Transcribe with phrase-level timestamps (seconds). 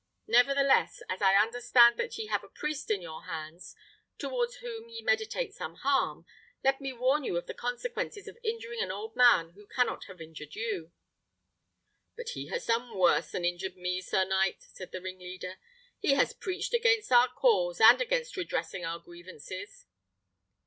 [0.25, 3.75] Nevertheless, as I understand that ye have a priest in your hands,
[4.17, 6.25] towards whom ye meditate some harm,
[6.63, 10.19] let me warn you of the consequences of injuring an old man who cannot have
[10.19, 10.91] injured you."
[12.17, 15.57] "But he has done worse than injured me, sir knight," said the ringleader;
[15.99, 19.85] "he has preached against our cause, and against redressing our grievances."